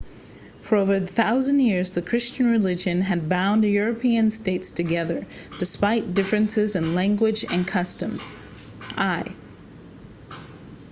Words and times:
for 0.61 0.77
over 0.77 0.95
a 0.95 0.99
thousand 0.99 1.59
years 1.59 1.91
the 1.91 2.01
christian 2.01 2.49
religion 2.49 3.01
had 3.01 3.29
bound 3.29 3.63
european 3.63 4.31
states 4.31 4.71
together 4.71 5.27
despite 5.59 6.15
differences 6.15 6.75
in 6.75 6.95
language 6.95 7.45
and 7.51 7.67
customs 7.67 8.33
i 8.97 9.23